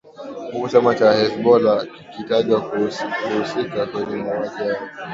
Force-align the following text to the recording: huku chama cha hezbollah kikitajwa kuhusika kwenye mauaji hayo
huku 0.53 0.69
chama 0.69 0.95
cha 0.95 1.13
hezbollah 1.13 1.83
kikitajwa 1.97 2.61
kuhusika 2.61 3.85
kwenye 3.85 4.15
mauaji 4.15 4.55
hayo 4.57 4.77